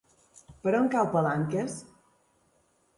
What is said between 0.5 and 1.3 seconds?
Per on cau